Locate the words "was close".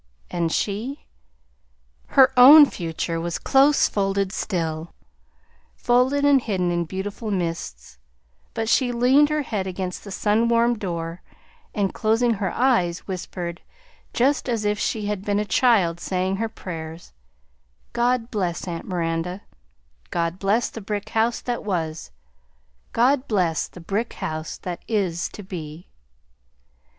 3.21-3.87